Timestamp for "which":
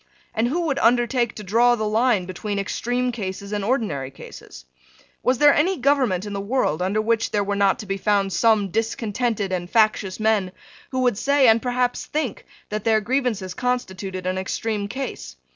6.99-7.29